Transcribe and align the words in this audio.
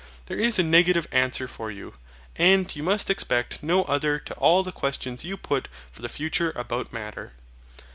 There 0.25 0.39
is 0.39 0.57
a 0.57 0.63
negative 0.63 1.07
answer 1.11 1.47
for 1.47 1.69
you. 1.69 1.93
And 2.35 2.75
you 2.75 2.81
must 2.81 3.11
expect 3.11 3.61
no 3.61 3.83
other 3.83 4.17
to 4.17 4.33
all 4.37 4.63
the 4.63 4.71
questions 4.71 5.23
you 5.23 5.37
put 5.37 5.67
for 5.91 6.01
the 6.01 6.09
future 6.09 6.51
about 6.55 6.91
Matter. 6.91 7.33